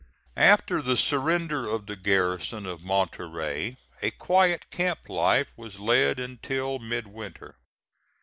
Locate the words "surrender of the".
0.97-1.95